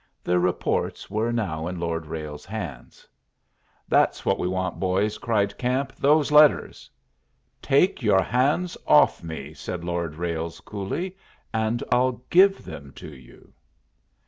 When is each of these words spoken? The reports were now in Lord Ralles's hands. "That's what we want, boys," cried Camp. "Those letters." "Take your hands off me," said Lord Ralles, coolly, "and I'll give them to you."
The 0.23 0.39
reports 0.39 1.11
were 1.11 1.31
now 1.31 1.67
in 1.67 1.79
Lord 1.79 2.07
Ralles's 2.07 2.47
hands. 2.47 3.07
"That's 3.87 4.25
what 4.25 4.39
we 4.39 4.47
want, 4.47 4.79
boys," 4.79 5.19
cried 5.19 5.55
Camp. 5.59 5.93
"Those 5.95 6.31
letters." 6.31 6.89
"Take 7.61 8.01
your 8.01 8.23
hands 8.23 8.75
off 8.87 9.21
me," 9.23 9.53
said 9.53 9.83
Lord 9.83 10.15
Ralles, 10.15 10.59
coolly, 10.61 11.15
"and 11.53 11.83
I'll 11.91 12.23
give 12.31 12.65
them 12.65 12.93
to 12.93 13.09
you." 13.15 13.53